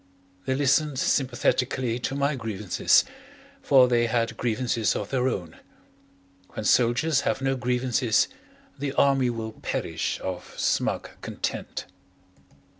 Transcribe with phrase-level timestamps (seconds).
[0.47, 3.03] They listened sympathetically to my grievances,
[3.61, 5.57] for they had grievances of their own.
[6.55, 8.27] When soldiers have no grievances
[8.79, 11.85] the Army will perish of smug content.